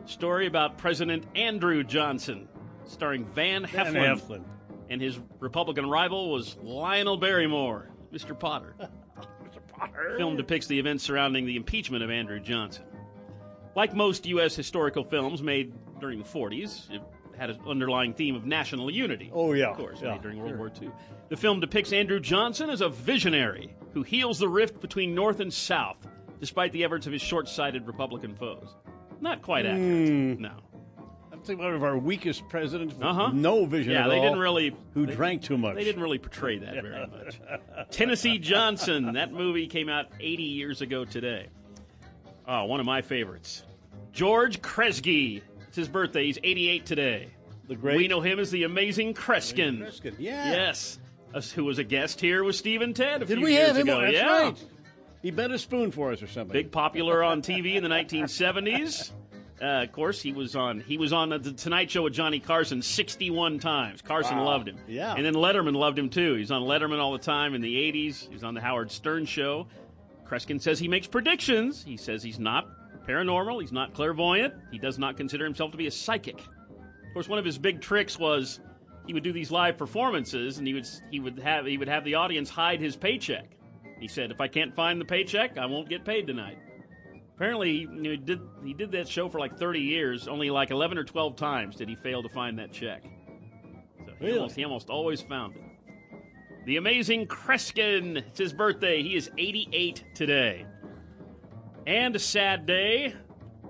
[0.05, 2.47] Story about President Andrew Johnson,
[2.85, 3.93] starring Van Heflin.
[3.93, 4.43] Van Heflin.
[4.89, 8.37] And his Republican rival was Lionel Barrymore, Mr.
[8.37, 8.75] Potter.
[8.79, 9.67] Mr.
[9.67, 10.15] Potter.
[10.17, 12.85] Film depicts the events surrounding the impeachment of Andrew Johnson.
[13.75, 14.55] Like most U.S.
[14.55, 17.01] historical films made during the 40s, it
[17.37, 19.29] had an underlying theme of national unity.
[19.33, 19.71] Oh, yeah.
[19.71, 20.57] Of course, Yeah, during World sure.
[20.57, 20.91] War II.
[21.29, 25.51] The film depicts Andrew Johnson as a visionary who heals the rift between North and
[25.53, 25.97] South,
[26.39, 28.75] despite the efforts of his short sighted Republican foes.
[29.21, 30.09] Not quite accurate.
[30.37, 30.41] Hmm.
[30.41, 30.51] No.
[31.31, 33.31] I think one of our weakest presidents with Uh-huh.
[33.33, 34.75] no vision Yeah, they all, didn't really.
[34.93, 35.75] Who they- drank too much.
[35.75, 37.39] They didn't really portray that very much.
[37.91, 39.13] Tennessee Johnson.
[39.13, 41.47] That movie came out 80 years ago today.
[42.47, 43.63] Oh, one of my favorites.
[44.11, 45.41] George Kresge.
[45.73, 46.27] It's his birthday.
[46.27, 47.27] He's 88 today.
[47.67, 49.79] The great- We know him as the amazing Kreskin.
[49.79, 50.51] Kreskin, yeah.
[50.51, 50.99] Yes.
[51.33, 53.69] Us- Who was a guest here with Steve and Ted a Did few we years
[53.69, 53.87] have him?
[53.89, 53.95] ago.
[53.97, 54.01] on?
[54.03, 54.41] That's yeah.
[54.43, 54.65] right.
[55.23, 56.53] He bent a spoon for us or something.
[56.53, 59.13] Big popular on TV in the 1970s.
[59.59, 60.79] Uh, of course, he was on.
[60.81, 64.03] He was on the Tonight Show with Johnny Carson 61 times.
[64.03, 64.45] Carson Wow.
[64.45, 64.77] loved him.
[64.87, 65.15] Yeah.
[65.15, 66.35] and then Letterman loved him too.
[66.35, 68.29] He's on Letterman all the time in the 80s.
[68.31, 69.65] He's on the Howard Stern Show.
[70.29, 71.83] Kreskin says he makes predictions.
[71.83, 72.67] He says he's not
[73.07, 73.61] paranormal.
[73.61, 74.53] He's not clairvoyant.
[74.71, 76.39] He does not consider himself to be a psychic.
[76.39, 78.59] Of course, one of his big tricks was
[79.05, 82.03] he would do these live performances, and he would he would have he would have
[82.05, 83.57] the audience hide his paycheck.
[83.99, 86.57] He said, "If I can't find the paycheck, I won't get paid tonight."
[87.35, 90.27] Apparently, you know, he did he did that show for like 30 years.
[90.27, 93.03] Only like 11 or 12 times did he fail to find that check.
[94.05, 94.37] So he, Really?
[94.37, 95.61] almost, he almost always found it.
[96.65, 98.17] The amazing Kreskin.
[98.17, 99.01] It's his birthday.
[99.03, 100.65] He is 88 today.
[101.85, 103.13] And a sad day.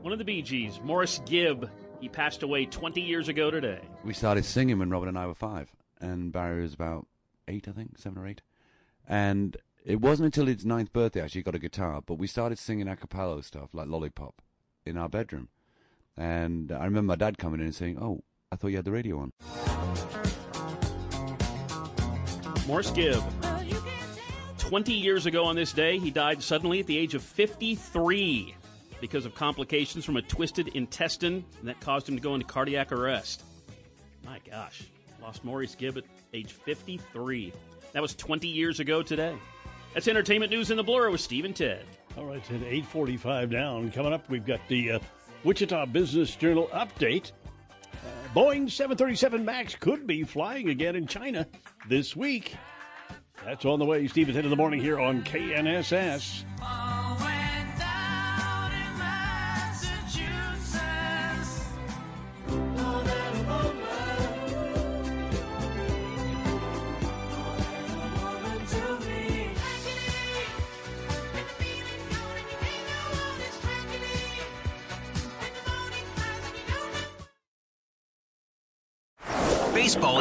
[0.02, 1.70] One of the Bee Gees, Maurice Gibb.
[2.00, 3.80] He passed away 20 years ago today.
[4.04, 5.72] We started singing when Robin and I were five,
[6.02, 7.08] and Barry was about
[7.48, 8.42] eight, I think, seven or eight.
[9.08, 12.60] And it wasn't until his ninth birthday actually he got a guitar, but we started
[12.60, 14.42] singing a cappella stuff like Lollipop
[14.86, 15.50] in our bedroom.
[16.16, 18.92] And I remember my dad coming in and saying, "Oh, I thought you had the
[18.92, 19.32] radio on."
[22.68, 23.24] Maurice Gibb.
[24.64, 28.56] 20 years ago on this day, he died suddenly at the age of 53
[29.02, 32.94] because of complications from a twisted intestine, and that caused him to go into cardiac
[32.94, 33.44] arrest.
[34.26, 34.84] My gosh.
[35.22, 37.52] Lost Maurice Gibb at age 53.
[37.92, 39.36] That was 20 years ago today.
[39.94, 41.84] That's entertainment news in the blur with Steve and Ted.
[42.18, 43.92] All right, at 8.45 down.
[43.92, 45.00] Coming up, we've got the uh,
[45.44, 47.34] Wichita Business Journal update.
[47.92, 51.46] Uh, Boeing 737 MAX could be flying again in China
[51.90, 52.56] this week.
[53.46, 54.08] That's on the way.
[54.08, 56.46] Steve is in the morning here on KNSS.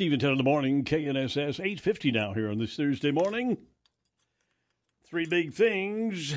[0.00, 3.58] And Ted in the morning, KNSS 850 now here on this Thursday morning.
[5.08, 6.34] Three big things.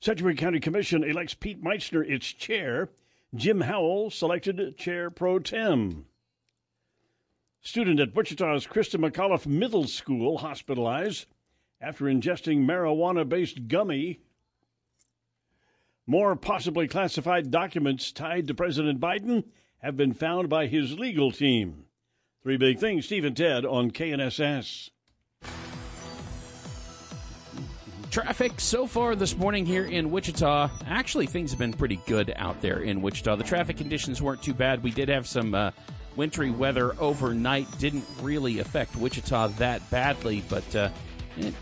[0.00, 2.88] Sedgwick County Commission elects Pete Meitzner its chair.
[3.34, 6.06] Jim Howell selected chair pro tem.
[7.60, 11.26] Student at Wichita's Christa McAuliffe Middle School hospitalized
[11.78, 14.20] after ingesting marijuana based gummy.
[16.06, 19.44] More possibly classified documents tied to President Biden
[19.82, 21.85] have been found by his legal team.
[22.46, 24.90] Three big things, Steve and Ted on KNSS.
[28.12, 30.70] Traffic so far this morning here in Wichita.
[30.86, 33.34] Actually, things have been pretty good out there in Wichita.
[33.34, 34.84] The traffic conditions weren't too bad.
[34.84, 35.72] We did have some uh,
[36.14, 37.66] wintry weather overnight.
[37.80, 40.90] Didn't really affect Wichita that badly, but uh,
[41.36, 41.52] it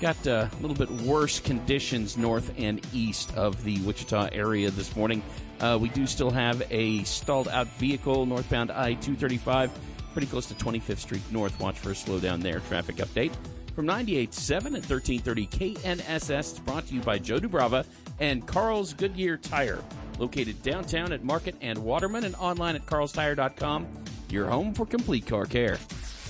[0.00, 4.96] got uh, a little bit worse conditions north and east of the Wichita area this
[4.96, 5.22] morning.
[5.60, 9.70] Uh, we do still have a stalled out vehicle northbound I 235,
[10.12, 11.58] pretty close to 25th Street North.
[11.60, 12.60] Watch for a slowdown there.
[12.60, 13.32] Traffic update
[13.74, 16.38] from 98.7 at 1330 KNSS.
[16.38, 17.86] It's brought to you by Joe Dubrava
[18.18, 19.78] and Carl's Goodyear Tire,
[20.18, 23.86] located downtown at Market and Waterman and online at carlstire.com.
[24.30, 25.78] Your home for complete car care.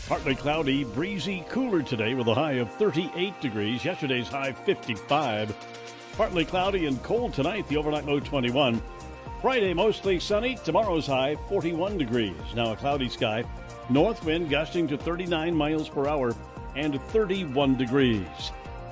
[0.08, 3.84] Partly cloudy, breezy, cooler today with a high of 38 degrees.
[3.84, 5.54] Yesterday's high 55.
[6.16, 8.82] Partly cloudy and cold tonight, the overnight low 21.
[9.40, 12.34] Friday mostly sunny, tomorrow's high 41 degrees.
[12.54, 13.44] Now a cloudy sky.
[13.90, 16.34] North wind gusting to 39 miles per hour
[16.76, 18.26] and 31 degrees.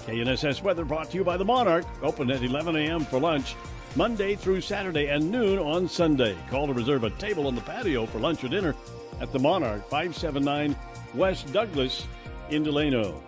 [0.07, 3.05] KNSS weather brought to you by the Monarch, open at 11 a.m.
[3.05, 3.57] for lunch,
[3.95, 6.37] Monday through Saturday and noon on Sunday.
[6.51, 8.75] Call to reserve a table on the patio for lunch or dinner
[9.21, 10.77] at the Monarch, 579
[11.15, 12.07] West Douglas
[12.51, 13.23] in Delano.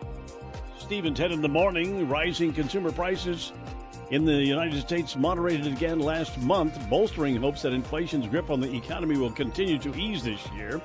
[0.90, 3.52] And Ted in the morning, rising consumer prices
[4.10, 8.74] in the United States moderated again last month, bolstering hopes that inflation's grip on the
[8.74, 10.80] economy will continue to ease this year.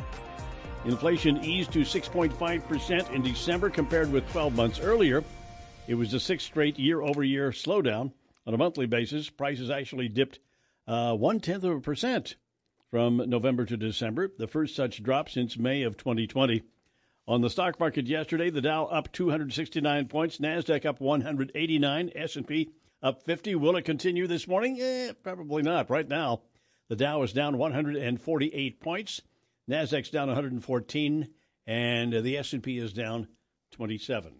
[0.86, 5.24] Inflation eased to 6.5% in December compared with 12 months earlier.
[5.88, 8.12] It was the sixth straight year over year slowdown.
[8.46, 10.40] On a monthly basis, prices actually dipped
[10.86, 12.36] uh, one tenth of a percent
[12.92, 16.64] from November to December, the first such drop since May of 2020.
[17.28, 22.70] On the stock market yesterday, the Dow up 269 points, Nasdaq up 189, S&P
[23.02, 23.56] up 50.
[23.56, 24.78] Will it continue this morning?
[24.82, 25.90] Eh, probably not.
[25.90, 26.42] Right now,
[26.90, 29.22] the Dow is down 148 points.
[29.70, 31.30] Nasdaq's down 114,
[31.68, 33.28] and the S&P is down
[33.72, 34.34] 27.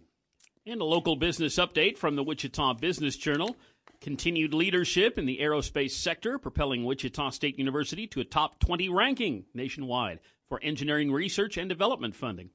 [0.66, 3.56] And a local business update from the Wichita Business Journal.
[4.00, 9.46] Continued leadership in the aerospace sector, propelling Wichita State University to a top 20 ranking
[9.54, 12.50] nationwide for engineering research and development funding.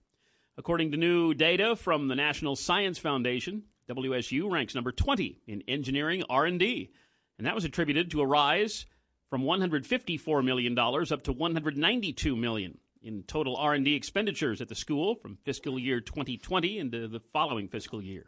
[0.57, 6.23] According to new data from the National Science Foundation, WSU ranks number 20 in engineering
[6.29, 6.91] R&D,
[7.39, 8.85] and that was attributed to a rise
[9.29, 15.37] from $154 million up to 192 million in total R&D expenditures at the school from
[15.45, 18.27] fiscal year 2020 into the following fiscal year.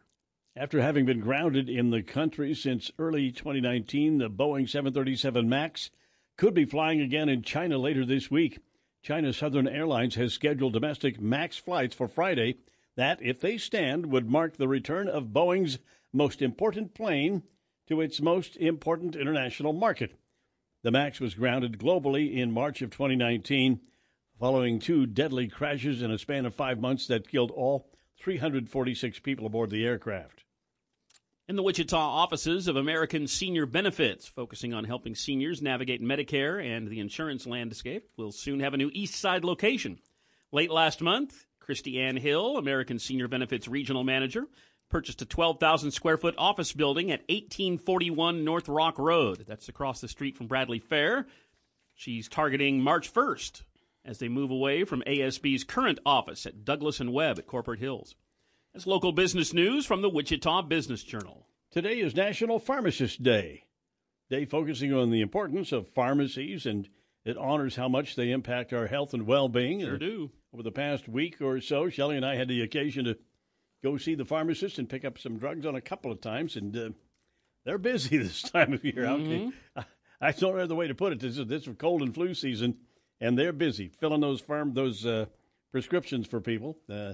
[0.56, 5.92] After having been grounded in the country since early 2019, the Boeing 737 MAX
[6.38, 8.60] could be flying again in China later this week.
[9.02, 12.58] China Southern Airlines has scheduled domestic MAX flights for Friday
[12.96, 15.80] that, if they stand, would mark the return of Boeing's
[16.14, 17.44] most important plane
[17.88, 20.14] to its most important international market.
[20.84, 23.82] The MAX was grounded globally in March of 2019
[24.40, 29.46] following two deadly crashes in a span of five months that killed all 346 people
[29.46, 30.44] aboard the aircraft.
[31.48, 36.88] In the Wichita offices of American Senior Benefits, focusing on helping seniors navigate Medicare and
[36.88, 40.00] the insurance landscape, will soon have a new East Side location.
[40.52, 44.48] Late last month, Christy Ann Hill, American Senior Benefits Regional Manager,
[44.92, 49.46] purchased a 12,000 square foot office building at 1841 North Rock Road.
[49.48, 51.26] That's across the street from Bradley Fair.
[51.96, 53.64] She's targeting March 1st
[54.04, 58.16] as they move away from ASB's current office at Douglas and Webb at Corporate Hills.
[58.74, 61.48] That's local business news from the Wichita Business Journal.
[61.72, 63.64] Today is National Pharmacist Day.
[64.30, 66.90] Day focusing on the importance of pharmacies and
[67.24, 69.82] it honors how much they impact our health and well-being.
[69.82, 70.32] Sure do.
[70.54, 73.18] Over the past week or so, Shelley and I had the occasion to
[73.84, 76.76] go see the pharmacist and pick up some drugs on a couple of times, and
[76.78, 76.90] uh,
[77.66, 79.04] they're busy this time of year.
[79.04, 79.32] Mm-hmm.
[79.32, 79.84] Okay, I,
[80.22, 81.20] I don't know the way to put it.
[81.20, 82.78] This is this is cold and flu season,
[83.20, 85.26] and they're busy filling those farm those uh,
[85.72, 87.14] prescriptions for people uh,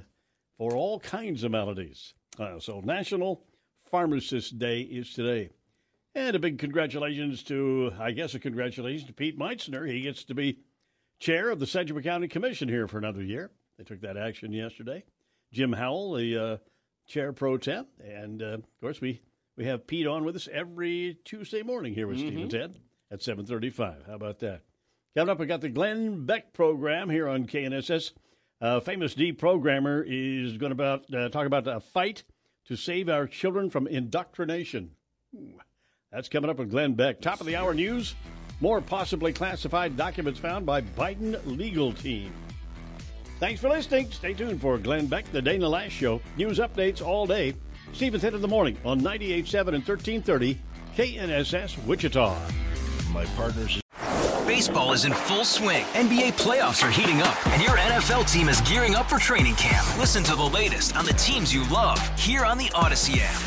[0.58, 2.14] for all kinds of maladies.
[2.40, 3.44] Uh, so National
[3.90, 5.50] Pharmacist Day is today.
[6.16, 9.88] And a big congratulations to, I guess, a congratulations to Pete Meitzner.
[9.88, 10.60] He gets to be
[11.20, 13.52] chair of the Sedgwick County Commission here for another year.
[13.78, 15.04] They took that action yesterday.
[15.58, 16.58] Jim Howell, the uh,
[17.08, 19.22] chair pro tem, and uh, of course we
[19.58, 22.28] we have Pete on with us every Tuesday morning here with Mm-hmm.
[22.28, 22.76] Steve and Ted
[23.10, 24.04] at seven thirty-five.
[24.06, 24.62] How about that?
[25.16, 28.12] Coming up, we got the Glenn Beck program here on KNSS.
[28.62, 32.24] Uh, famous D programmer is going to about uh, talk about a fight
[32.68, 34.92] to save our children from indoctrination.
[35.36, 35.60] Ooh,
[36.12, 37.20] that's coming up with Glenn Beck.
[37.20, 38.14] Top of the hour news.
[38.62, 42.32] More possibly classified documents found by Biden legal team.
[43.40, 44.12] Thanks for listening.
[44.12, 46.22] Stay tuned for Glenn Beck, the Dana Loesch Show.
[46.38, 47.54] News updates all day
[47.94, 50.60] Steve and Ted in the Morning on 98.7 and 1330
[50.96, 52.38] KNSS Wichita.
[53.12, 53.80] My partners.
[54.46, 55.84] Baseball is in full swing.
[55.94, 59.86] NBA playoffs are heating up, and your NFL team is gearing up for training camp.
[59.98, 63.47] Listen to the latest on the teams you love here on the Odyssey app.